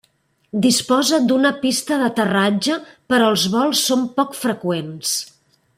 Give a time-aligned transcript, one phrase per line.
[0.61, 2.79] Disposa d'una pista d'aterratge,
[3.13, 5.17] però els vols són poc freqüents.